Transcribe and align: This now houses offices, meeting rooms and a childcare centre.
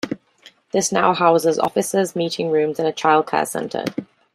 This 0.71 0.91
now 0.91 1.13
houses 1.13 1.59
offices, 1.59 2.15
meeting 2.15 2.49
rooms 2.49 2.79
and 2.79 2.87
a 2.87 2.91
childcare 2.91 3.45
centre. 3.45 3.85